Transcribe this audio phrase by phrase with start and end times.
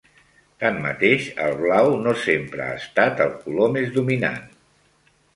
[0.61, 4.41] Tanmateix, el blau no sempre ha estat el color més dominant.